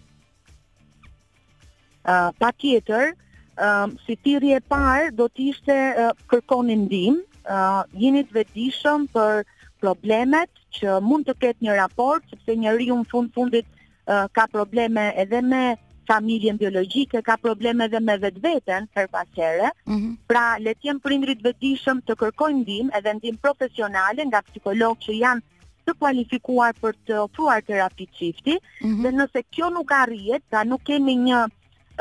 [2.40, 3.14] pa tjetër,
[3.62, 9.44] uh, si tiri e parë, do t'ishte uh, kërkoni ndim, uh, jenit vetishëm për
[9.84, 14.48] problemet që mund të ketë një raport, sepse një riu në fund fundit uh, ka
[14.52, 15.62] probleme edhe me
[16.10, 20.16] familjen biologjike, ka probleme edhe me vetë vetën, për pasere, mm -hmm.
[20.28, 25.42] pra letjen prindrit vetishëm të kërkojnë ndim, edhe ndim profesionale nga psikolog që janë
[25.86, 29.02] të kualifikuar për të ofruar terapi qifti, mm -hmm.
[29.04, 31.40] dhe nëse kjo nuk arrijet, pra nuk kemi një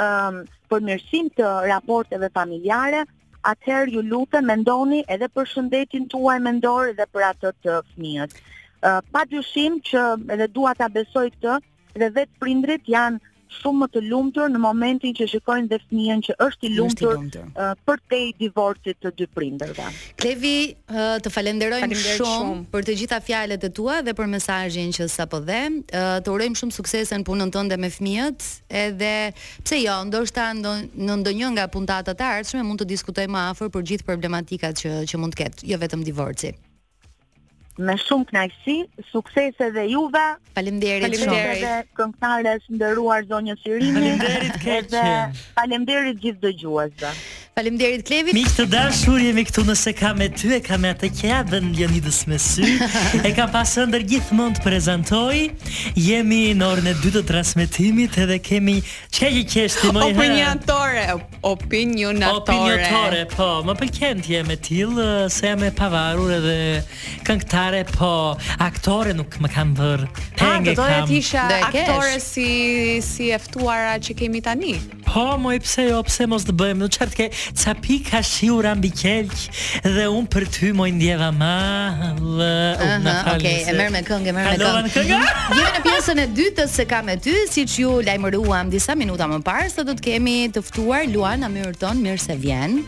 [0.02, 3.04] um, përmirësim të raporteve familjare,
[3.52, 7.58] atëherë ju lutë me ndoni edhe për shëndetin të uaj me ndorë edhe për atët
[7.66, 8.36] të fmiët.
[8.38, 10.02] Uh, pa dyshim që
[10.36, 11.58] edhe duat a besoj këtë,
[12.04, 16.36] dhe vetë prindrit janë shumë më të lumtur në momentin që shikojnë dhe fëmijën që
[16.44, 17.38] është i lumtur
[17.88, 19.86] për te i divorcit të dy prindërve.
[20.20, 20.54] Klevi,
[21.24, 25.40] të falenderojmë shumë, shumë për të gjitha fjallet e tua dhe për mesazhin që sapo
[25.48, 25.60] dhe.
[26.24, 28.46] të urojmë shumë suksese në punën tënde me fëmijët,
[28.84, 29.12] edhe
[29.64, 33.88] pse jo, ndoshta në ndonjë nga puntatat e ardhshme mund të diskutojmë më afër për
[33.90, 36.54] gjithë problematikat që që mund të ketë, jo vetëm divorci.
[37.86, 38.72] Me shumë knajsi,
[39.12, 40.22] suksese dhe Juve.
[40.56, 41.34] Faleminderit shumë.
[41.36, 43.92] Faleminderit për këngëtarësh nderuar zonjës Irini.
[43.94, 45.04] Faleminderit këngë.
[45.60, 47.12] Faleminderit gjithë dëgjuesve.
[47.58, 48.34] Faleminderit Klevit.
[48.38, 51.38] Miq të dashur, jemi këtu nëse ka me ty e ka me atë që ja
[51.50, 52.68] vën Leonidës me sy.
[53.26, 55.50] E kam pasur ndër gjithmonë të prezantoj.
[55.98, 58.76] Jemi në orën e dytë të transmetimit edhe kemi
[59.10, 60.14] çka që ti më herë.
[60.14, 61.04] Opinionatore,
[61.42, 62.38] opinionatore.
[62.44, 64.94] Opinionatore, po, më pëlqen ti me till
[65.30, 66.56] se jam e pavarur edhe
[67.26, 68.12] këngëtare, po
[68.64, 70.06] aktore nuk më kanë vër.
[70.38, 70.78] Pengë kam.
[70.78, 72.48] Do të isha aktore si
[73.08, 74.76] si e ftuara që kemi tani.
[75.08, 78.90] Po, më pse jo, pse mos të bëjmë, në qartë ke, Ca pika shiur ambi
[78.90, 79.38] kelq
[79.94, 81.54] Dhe unë për ty më ndjeva ma
[82.18, 85.22] Dhe unë në falë okay, E mërë me këngë, e mërë me këngë
[85.58, 89.28] Jemi në pjesën e dytës se kam e ty Si që ju lajmëruam disa minuta
[89.30, 92.82] më parë Së do të kemi tëftuar Luana Myrton, tonë, mirë se vjen.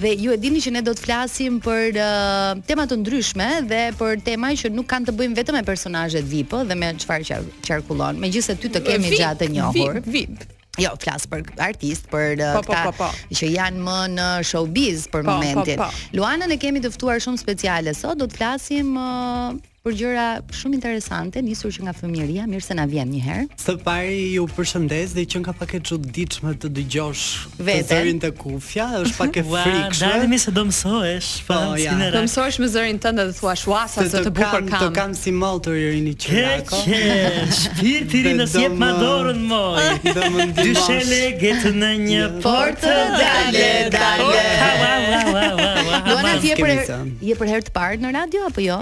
[0.00, 3.80] dhe ju e dini që ne do të flasim për uh, tema të ndryshme dhe
[3.98, 8.20] për tema që nuk kanë të bëjnë vetëm me personazhet VIP dhe me çfarë qarkullon.
[8.22, 10.02] Megjithëse ty të kemi gjatë të njohur.
[10.04, 10.32] VIP.
[10.38, 10.56] VIP.
[10.80, 13.34] Jo, flas për artist, për po, uh, po, po, po.
[13.36, 15.80] që janë më në showbiz për po, po momentin.
[15.80, 16.16] Po, po.
[16.16, 20.76] Luana ne kemi të ftuar shumë speciale sot, do të flasim uh, për gjëra shumë
[20.76, 23.44] interesante, nisur që nga fëmijëria, mirë se na vjen një herë.
[23.64, 27.22] Së pari ju përshëndes dhe që nga pak e çuditshme të dëgjosh
[27.88, 29.94] zërin të kufja, është pak e frikshme.
[29.94, 31.94] dhe dalemi se do mësohesh, po, ja.
[32.12, 35.32] Do mësohesh me zërin tënd dhe thua shuasa se të bukur kam Të kanë si
[35.40, 36.82] mall të rini që ato.
[37.62, 39.88] Shpirti i jep më dorën moj.
[40.12, 45.72] Do mund të në një portë dalë dalë.
[46.10, 46.76] Do na jep për
[47.30, 48.80] jep për herë të parë në radio apo jo?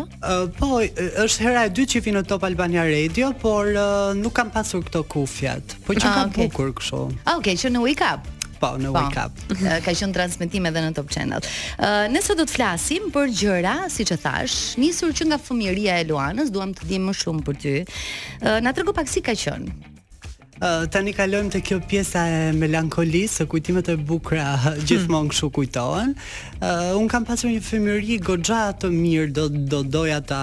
[0.58, 4.50] Po, është hera e dytë që vi në Top Albania Radio, por uh, nuk kam
[4.54, 5.76] pasur këto kufjat.
[5.86, 7.02] Po që ah, kam ka bukur kështu.
[7.28, 8.26] Ah, okej, që në wake up.
[8.58, 8.98] Po, në po.
[8.98, 9.42] wake up.
[9.84, 11.44] ka qenë transmetim edhe në Top Channel.
[11.78, 16.08] Uh, nëse do të flasim për gjëra, si që thash, nisur që nga fëmijëria e
[16.10, 17.76] Luanës, duam të di më shumë për ty.
[18.42, 19.96] Uh, na tregu pak si ka qenë.
[20.90, 24.46] Tani kalojmë të kjo pjesa e melankolisë, se kujtimet e bukra
[24.88, 26.26] gjithmonë këshu kujtojnë.
[26.58, 30.42] Uh, unë kam pasur një fëmjëri goxha të mirë do, do doja ta,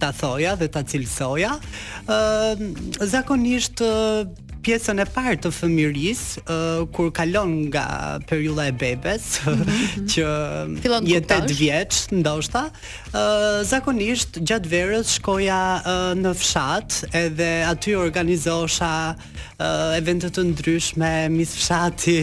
[0.00, 1.54] ta thoja dhe ta cilësoja.
[2.04, 2.66] Uh,
[3.08, 4.28] zakonisht uh,
[4.60, 7.86] pjesën e partë të fëmjërisë, uh, kur kalon nga
[8.28, 10.04] periula e bebes, mm -hmm.
[10.04, 12.66] që jetet vjeqë, ndoshta,
[13.68, 15.58] zakonisht gjatë verës shkoja
[16.18, 18.90] në fshat edhe aty organizosha
[19.96, 22.16] evente të ndryshme mis fshati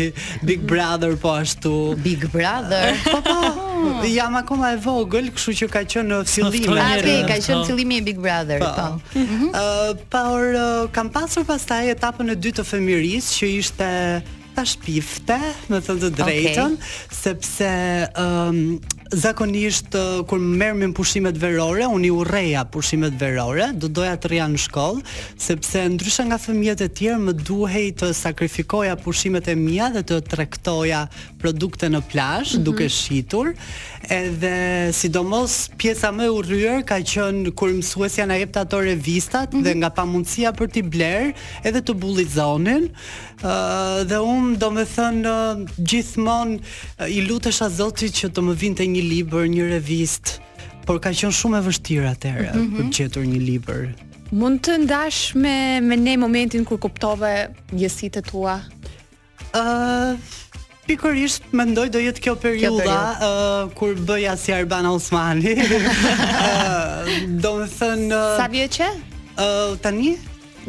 [0.47, 0.67] Big mhm.
[0.69, 1.73] Brother po ashtu
[2.03, 6.95] Big Brother po po jam akoma e vogël kështu që ka qenë në fillim ai
[7.03, 7.67] ah, ka qenë po.
[7.69, 9.19] fillimi i Big Brother po, po.
[9.19, 9.27] Mhm.
[9.27, 9.51] Mhm.
[9.51, 10.23] ë pa.
[10.27, 13.91] por kam pasur pastaj etapën e dytë të fëmirisë që ishte
[14.57, 15.35] ta shpifte,
[15.69, 17.17] më thënë të drejtën, okay.
[17.19, 17.67] sepse
[18.17, 18.79] um,
[19.11, 19.95] zakonisht
[20.27, 24.59] kur merrem me pushimet verore, unë i urreja pushimet verore, do doja të rria në
[24.65, 25.03] shkollë,
[25.41, 30.19] sepse ndryshe nga fëmijët e tjerë më duhej të sakrifikoja pushimet e mia dhe të
[30.31, 31.05] tregtoja
[31.41, 32.65] produkte në plazh mm -hmm.
[32.67, 33.53] duke shitur
[34.11, 39.59] edhe sidomos pjesa më e urryer ka qenë kur mësuesja na jep ato revistat mm
[39.59, 39.63] -hmm.
[39.65, 46.55] dhe nga pamundësia për ti bler edhe të bullizonin uh, dhe un domethën uh, gjithmonë
[46.59, 50.31] uh, i lutesha Zotit që të më vinte një libër, një revistë,
[50.85, 52.77] por ka qenë shumë e vështirë atëherë mm -hmm.
[52.77, 53.93] për të gjetur një libër.
[54.31, 58.59] Mund të ndash me me në momentin kur kuptove gjësitë tua.
[59.53, 60.19] Ëh, uh,
[60.87, 65.53] pikërisht mendoj do jetë kjo periudha uh, kur bëja si Arbana Osmani.
[65.57, 67.11] uh,
[67.43, 68.81] do të thënë uh, Sa vjeç?
[68.81, 68.91] Ë
[69.47, 70.15] uh, tani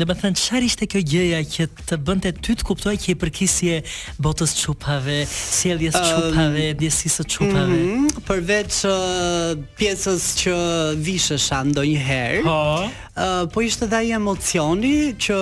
[0.01, 3.15] do të thënë, çfarë ishte kjo gjëja që të bënte ty të kuptoj që i
[3.21, 3.77] përkisje
[4.25, 7.77] botës çupave, sjelljes çupave, um, djesisë së çupave.
[7.77, 10.53] Mm -hmm, përveç uh, pjesës që
[11.07, 12.41] vishesha ndonjëherë.
[12.43, 12.59] Po.
[13.13, 15.37] Uh, po ishte dhe ai emocioni që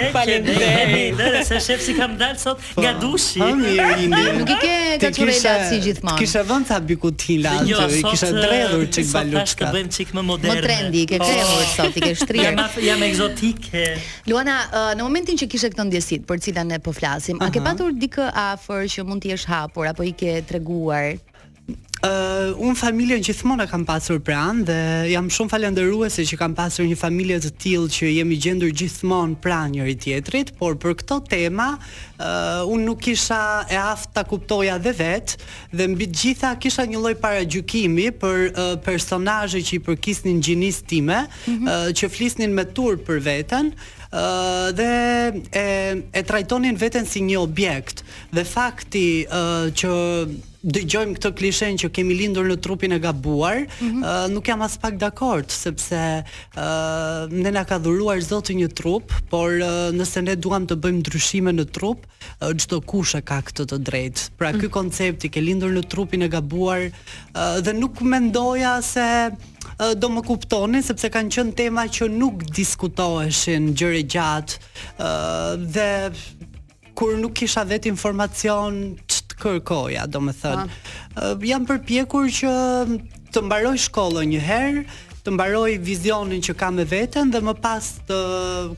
[0.15, 1.21] Faleminderit.
[1.21, 3.39] Dhe se shef si kam dalë sot nga dushi.
[3.41, 6.19] Po mirë, Nuk i ke gaturela si gjithmonë.
[6.21, 9.47] Kisha vënë ta bikutila aty, jo, I kisha dredhur çik balutka.
[9.47, 10.57] Sot tash bëjmë çik më moderne.
[10.59, 11.29] Më trendy, ke po.
[11.31, 12.67] krehur sot, i ke shtrirë.
[12.85, 14.57] jam jam Luana,
[14.99, 18.29] në momentin që kishe këtë ndjesit për cilën ne po flasim, a ke patur dikë
[18.43, 21.15] afër që mund të jesh hapur apo i ke treguar
[21.97, 24.75] Uh, unë familjen gjithmonë kam pasur pranë dhe
[25.09, 29.71] jam shumë falenderuese që kam pasur një familje të tillë që jemi gjendur gjithmonë pranë
[29.79, 33.39] njëri tjetrit, por për këtë tema, uh, unë nuk kisha
[33.73, 35.39] e aftë ta kuptoja dhe vetë
[35.73, 41.23] dhe mbi gjitha kisha një lloj paragjykimi për uh, personazhe që i përkisnin gjinisë time,
[41.23, 41.63] mm -hmm.
[41.65, 43.73] uh, që flisnin me tur për veten,
[44.07, 49.91] Uh, dhe e, e trajtonin veten si një objekt dhe fakti uh, që
[50.65, 54.01] dëgjojmë këtë klishen që kemi lindur në trupin e gabuar, mm -hmm.
[54.01, 56.17] uh, nuk jam as pak dakord sepse ë
[56.57, 60.99] uh, ne na ka dhuruar Zoti një trup, por uh, nëse ne duam të bëjmë
[61.03, 62.05] ndryshime në trup,
[62.57, 64.21] çdo uh, kush e ka këtë të drejtë.
[64.37, 64.59] Pra mm -hmm.
[64.59, 64.73] ky mhm.
[64.73, 69.31] koncept i ke lindur në trupin e gabuar uh, dhe nuk mendoja se
[69.99, 74.53] do më kuptoni sepse kanë qenë tema që nuk diskutoheshin gjëre gjatë
[74.97, 75.09] ë
[75.73, 75.89] dhe
[76.97, 78.97] kur nuk kisha vetë informacion
[79.41, 80.65] kërkoja, do më thënë.
[81.17, 82.53] Uh, jam përpjekur që
[83.35, 84.83] të mbaroj shkollën një herë,
[85.25, 88.19] të mbaroj vizionin që kam me veten dhe më pas të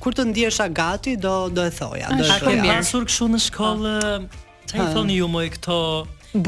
[0.01, 3.41] kur të ndihesha gati do do e thoja ah, do të kem pasur kështu në
[3.43, 4.25] shkollë ah.
[4.65, 5.77] çfarë i thoni ju më këto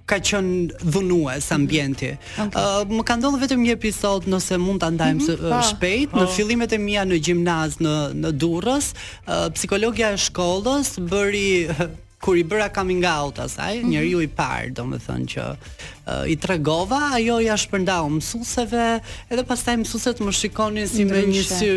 [0.10, 0.46] ka qen
[0.90, 2.12] dhunues ambienti.
[2.14, 2.50] Ëh, mhm.
[2.50, 2.66] okay.
[2.66, 5.56] uh, më ka ndodhur vetëm një episod nëse mund ta ndajmë mm -hmm.
[5.56, 11.00] uh, shpejt, në fillimet e mia në gjimnaz në në Durrës, uh, psikologja e shkollës
[11.12, 11.50] bëri
[12.22, 13.90] kur i bëra coming out asaj, mm -hmm.
[13.92, 19.00] njeriu i parë, domethënë që uh, i tregova, ajo ja shpërndau mësuesve,
[19.30, 21.28] edhe pastaj mësuesët më shikonin si ndryshe.
[21.28, 21.70] me një sy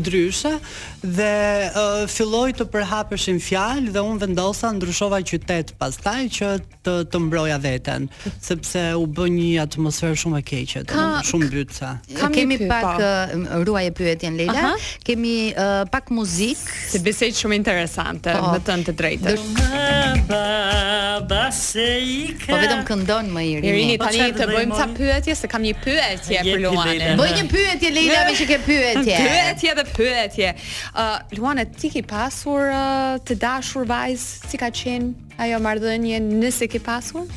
[0.00, 0.58] ndryshe
[1.00, 1.32] dhe
[1.72, 7.58] uh, filloi të përhapeshin fjalë dhe unë vendosa ndryshova qytet pastaj që të të mbroja
[7.58, 8.08] veten,
[8.40, 10.84] sepse u bë një atmosferë shumë e keqe,
[11.28, 11.90] shumë mbytyse.
[12.34, 12.96] Kemi pak pa.
[12.98, 13.00] Po.
[13.00, 18.92] Uh, ruaje pyetjen Leila, kemi uh, pak muzikë, se besoj shumë interesante, vetëm po.
[18.92, 19.84] të drejtë
[20.28, 24.86] baba se i ka Po vetëm këndon më Irini Irini, po tani të bëjmë ca
[24.98, 29.18] pyetje Se kam një pyetje për Luane Bëj një pyetje, Leila, me që ke pyetje
[29.20, 34.70] Pyetje dhe pyetje Ë uh, Luane, ti ke pasur uh, të dashur vajzë Si ka
[34.82, 37.28] qenë ajo mardhënje nëse ke pasur?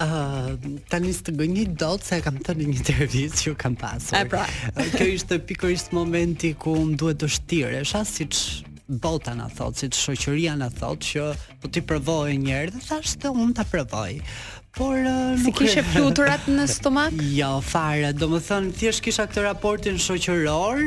[0.00, 0.54] Uh,
[0.88, 4.16] ta njës të gënjë do të se kam të një një tërvis që kam pasur.
[4.16, 4.46] E pra.
[4.94, 9.86] Kjo ishte pikërisht momenti ku më duhet të shtire, shasit që bota na thot, si
[9.86, 11.26] shoqëria na thot që
[11.62, 14.18] po ti provoje një herë, thashë se un ta provoj.
[14.74, 17.14] Por uh, nuk si kishe fluturat në stomak?
[17.34, 20.82] Jo, fare, do më thënë, thjesht kisha këtë raportin shoqëror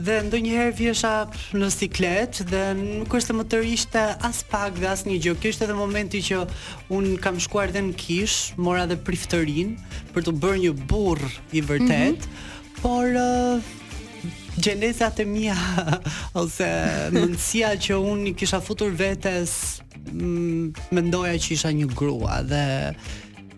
[0.00, 1.10] Dhe ndo njëherë vjesha
[1.52, 5.68] në stiklet Dhe nuk është më të rishte as pak dhe as një gjë Kishte
[5.68, 6.38] dhe momenti që
[6.96, 9.76] unë kam shkuar dhe në kish Mora dhe priftërin
[10.16, 11.20] Për të bërë një burr
[11.52, 12.80] i vërtet mm -hmm.
[12.80, 13.68] Por uh,
[14.60, 15.56] gjenezat e mia
[16.40, 16.68] ose
[17.14, 19.54] mendësia që unë kisha futur vetes
[20.10, 22.64] mm, mendoja që isha një grua dhe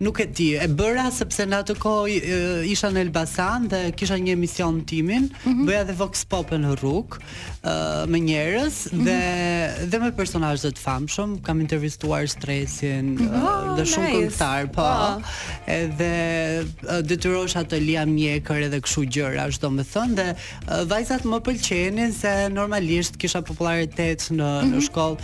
[0.01, 2.36] Nuk e di, e bëra sepse në atë kohë
[2.70, 5.66] isha në Elbasan dhe kisha një emision timin, mm -hmm.
[5.68, 7.18] bëja dhe Vox Pop në rrugë,
[8.09, 9.05] me njerëz mm -hmm.
[9.05, 13.44] dhe dhe me personazhe të famshëm, kam intervistuar stresin mhm.
[13.44, 14.16] oh, dhe shumë nice.
[14.16, 14.82] këngëtar, po.
[14.82, 15.20] Oh.
[15.66, 16.12] Edhe
[17.03, 20.28] detyrosha të Lia Mjekër edhe kështu gjëra, çdo më thon dhe
[20.94, 24.70] vajzat më pëlqenin se normalisht kisha popularitet në mm -hmm.
[24.72, 24.86] në mhm.
[24.88, 25.18] shkollë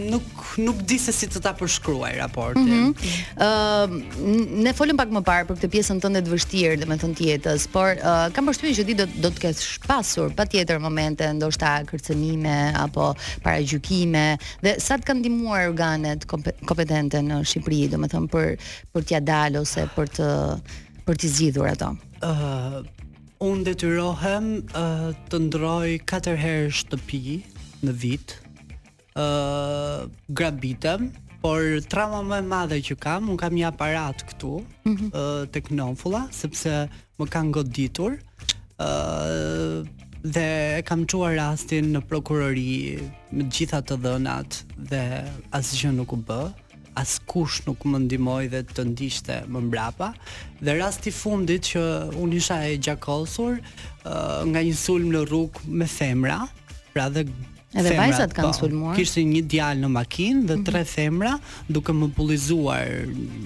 [0.09, 0.23] nuk
[0.57, 2.67] nuk di se si të ta përshkruaj raportin.
[2.67, 4.03] Ëm mm -hmm.
[4.17, 7.67] uh, ne folëm pak më parë për këtë pjesën tënde të vështirë, domethënë të jetës,
[7.71, 12.73] por uh, kam përshtypjen që ti do do të kesh pasur patjetër momente ndoshta kërcënime
[12.83, 16.25] apo paragjykime dhe sa të kanë ndihmuar organet
[16.67, 18.47] kompetente në Shqipëri, domethënë për
[18.93, 20.27] për t'ia dalë ose për të
[21.05, 21.87] për t'i zgjidhur ato.
[22.29, 22.83] Ëh uh,
[23.49, 27.43] unë detyrohem uh, të ndroj katër herë shtëpi,
[27.85, 28.35] në vit.
[29.11, 31.09] ë uh, grabitem,
[31.41, 35.09] por trauma më e madhe që kam, un kam një aparat këtu mm -hmm.
[35.17, 38.17] uh, tek nonfulla sepse më kanë goditur.
[38.77, 39.87] ë uh,
[40.35, 43.01] dhe kam çuar rastin në prokurori
[43.31, 44.49] me gjitha të dhënat
[44.89, 45.03] dhe
[45.51, 46.43] asgjë nuk u bë
[46.95, 50.13] as kush nuk më ndimoj dhe të ndishte më mbrapa
[50.65, 51.81] dhe rasti fundit që
[52.21, 56.39] unë isha e gjakosur uh, nga një sulm në rrugë me femra
[56.93, 57.21] pra dhe
[57.71, 58.95] Edhe vajzat kanë po, sulmuar.
[58.99, 60.89] Kishte një djalë në makinë dhe tre mhm.
[60.89, 61.37] femra
[61.71, 62.97] duke më bullizuar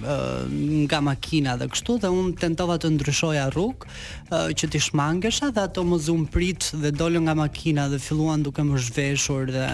[0.02, 0.40] uh,
[0.88, 5.62] nga makina dhe kështu dhe unë tentova të ndryshoja rrugë uh, që të shmangesha dhe
[5.68, 9.68] ato më zum prit dhe dolën nga makina dhe filluan duke më zhveshur dhe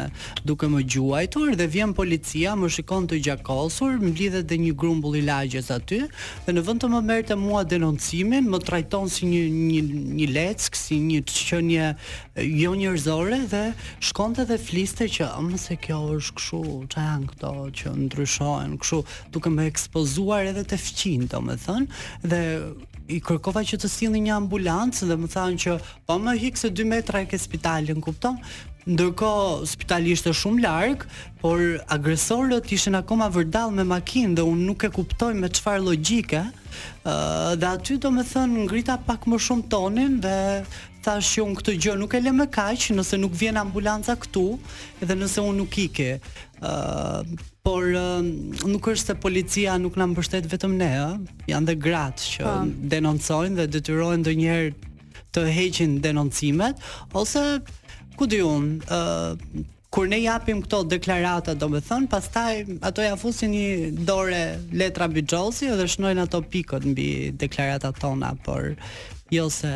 [0.44, 5.24] duke më gjuajtur dhe vjen policia, më shikon të gjakosur, mblidhet dhe një grumbull i
[5.24, 6.02] lagjes aty
[6.44, 9.40] dhe në vend të më merrte mua denoncimin, më trajton si një
[9.72, 9.82] një
[10.20, 11.88] një leck, si një çënje
[12.60, 13.64] jo njerëzore dhe
[14.04, 16.60] shkonte dhe fliste që më se kjo është këshu
[16.92, 18.98] që janë këto që ndryshojnë këshu
[19.34, 22.40] duke me ekspozuar edhe të fqinë do me thënë dhe
[23.16, 25.76] i kërkova që të sili një ambulancë dhe më thanë që
[26.08, 28.38] po më hikë se 2 metra e ke spitalin, kupton?
[28.82, 29.30] Ndërko,
[29.72, 31.06] spitali ishte shumë larkë,
[31.38, 31.60] por
[31.94, 36.40] agresorët ishen akoma vërdal me makinë dhe unë nuk e kuptoj me qëfar logike,
[37.06, 40.36] dhe aty do me thënë ngrita pak më shumë tonin dhe
[41.04, 44.44] thashë jo këtë gjë nuk e le më kaq nëse nuk vjen ambulanca këtu
[45.02, 46.12] dhe nëse unë nuk ikë.
[46.62, 47.84] ë uh, por
[48.70, 51.42] nuk është se policia nuk na mbështet vetëm ne, ë.
[51.50, 52.52] Janë dhe gratë që pa.
[52.58, 52.86] Po.
[52.94, 54.72] denoncojnë dhe detyrohen ndonjëherë
[55.34, 56.82] të heqin denoncimet
[57.18, 57.42] ose
[58.18, 63.52] ku di unë, ë uh, kur ne japim këto deklarata, domethën, pastaj ato ja fusin
[63.52, 64.40] një dorë
[64.80, 68.70] letra bëgjohësi, dhe shnojnë ato pikët mbi deklaratat tona, por
[69.30, 69.74] jo se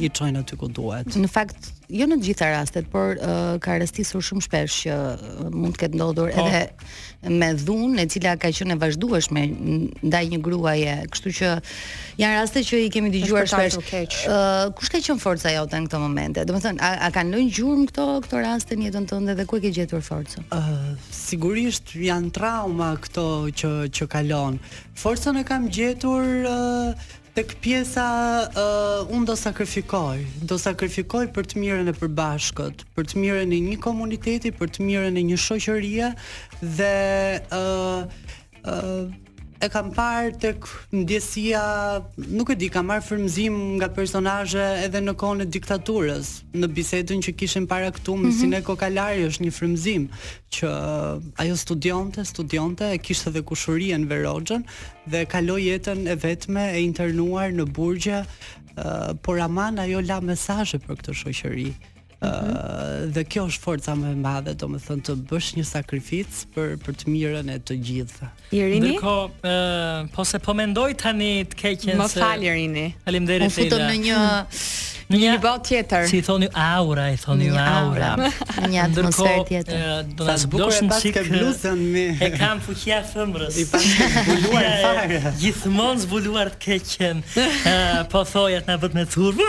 [0.00, 1.14] i çojnë aty ku duhet.
[1.20, 5.50] Në fakt, jo në të gjitha rastet, por uh, ka rastisur shumë shpesh që uh,
[5.52, 6.44] mund të ketë ndodhur po.
[6.46, 9.42] edhe me dhunë, e cila ka qenë e vazhdueshme
[10.08, 11.50] ndaj një gruaje, kështu që
[12.22, 13.76] janë raste që i kemi dëgjuar shpesh.
[13.84, 16.46] Ë, uh, kush ka qenë forca jote në këto momente?
[16.48, 19.64] Domethënë, a, a kanë lënë gjurmë këto këto raste në jetën tënde dhe ku e
[19.66, 20.48] ke gjetur forcën?
[20.48, 24.56] Ë, uh, sigurisht janë trauma këto që që kalon.
[25.04, 28.02] Forcën e kam gjetur uh, Tek pjesa
[28.60, 30.18] uh, un do sakrifikoj,
[30.50, 34.84] do sakrifikoj për të mirën e përbashkët, për të mirën e një komuniteti, për të
[34.88, 36.10] mirën e një shoqërie
[36.76, 36.92] dhe
[37.48, 38.26] ë uh,
[38.68, 39.02] uh
[39.62, 41.60] e kam parë tek ndjesia,
[42.34, 47.22] nuk e di, kam marr frymzim nga personazhe edhe në kohën e diktaturës, në bisedën
[47.26, 48.38] që kishin para këtu me mhm.
[48.40, 50.08] Sinë Kokalari është një frymzim
[50.58, 50.72] që
[51.44, 54.66] ajo studionte, studionte e kishte edhe kushurinë Veroxhën
[55.14, 58.24] dhe kaloi jetën e vetme e internuar në burgje,
[59.22, 61.70] por aman ajo la mesazhe për këtë shoqëri
[62.22, 66.74] dhe kjo është forca më e madhe, do më thënë të bësh një sakrificë për,
[66.84, 68.30] për të mirën e të gjithë.
[68.54, 68.92] Irini?
[68.92, 72.22] Ndërko, uh, po se po mendoj tani të keqen se...
[72.22, 72.86] Më Irini.
[73.02, 73.50] Faleminderit.
[73.50, 74.24] Unë të në një...
[75.12, 76.06] Një, një bot tjetër.
[76.08, 78.12] Si thoni aura, i thoni një aura.
[78.70, 79.82] Një atmosferë tjetër.
[80.16, 82.04] Do të zbukosh në çik bluzën me.
[82.22, 83.58] E kam fuqia thëmbrës.
[83.60, 85.20] I zbuluar fare.
[85.42, 87.20] Gjithmonë zbuluar të keqen.
[87.34, 87.68] Uh,
[88.14, 89.42] po thojat na vet me turp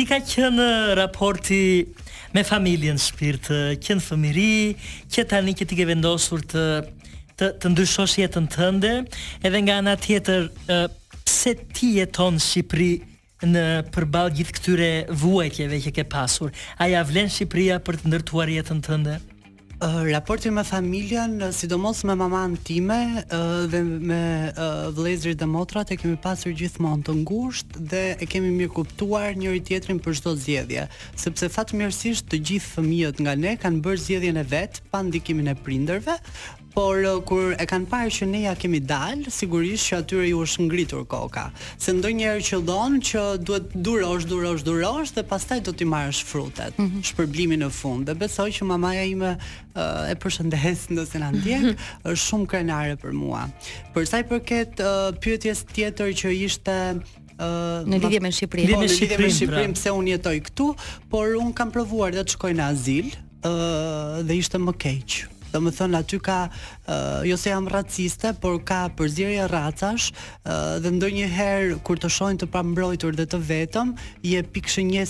[0.00, 1.82] si ka qenë raporti
[2.32, 3.50] me familjen shpirt,
[3.84, 4.52] qenë fëmiri,
[5.12, 6.62] që tani që ti ke vendosur të
[7.36, 8.92] të, të ndryshosh jetën tënde,
[9.44, 10.46] edhe nga ana tjetër,
[11.26, 12.90] pse ti jeton në Shqipëri
[13.52, 14.90] në përballë gjithë këtyre
[15.22, 16.48] vuajtjeve që ke pasur?
[16.80, 19.18] A ja vlen Shqipëria për të ndërtuar jetën tënde?
[19.80, 22.98] Raporti me familjen, sidomos me mamanë time
[23.72, 24.18] dhe me
[24.92, 29.62] vëllezërit dhe motrat e kemi pasur gjithmonë të ngushtë dhe e kemi mirë kuptuar njëri
[29.64, 30.84] tjetrin për çdo zgjedhje,
[31.24, 35.56] sepse fatmirësisht të gjithë fëmijët nga ne kanë bërë zgjedhjen e vet pa ndikimin e
[35.64, 36.20] prindërve,
[36.74, 40.40] por uh, kur e kanë parë që ne ja kemi dalë, sigurisht që atyre ju
[40.44, 41.48] është ngritur koka,
[41.82, 46.76] se ndonjëherë që dhon që duhet durosh, durosh, durosh dhe pastaj do t'i marrësh frutet,
[46.78, 47.02] mm -hmm.
[47.10, 48.06] shpërblimin në fund.
[48.06, 51.76] Dhe besoj që mamaja ime uh, e përshëndes nëse na ndjek, mhm.
[52.10, 53.42] është shumë krenare për mua.
[53.94, 56.76] Për sa i përket uh, pyetjes tjetër që ishte
[57.88, 58.68] në lidhje me Shqipërinë.
[58.68, 60.66] Po, lidhje me Shqipërinë, Shqiprin, pse unë jetoj këtu,
[61.10, 63.06] por unë kam provuar dhe të shkoj në azil,
[63.42, 65.08] ë dhe ishte më keq
[65.52, 70.10] dhe më thënë aty ka, uh, jo se jam raciste, por ka përzirje racash,
[70.44, 73.94] uh, dhe ndonjëherë kur të shojnë të pambrojtur dhe të vetëm,
[74.34, 75.08] je pikë shënjes